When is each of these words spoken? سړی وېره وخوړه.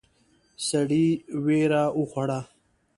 سړی 0.67 1.05
وېره 1.45 1.83
وخوړه. 1.99 2.39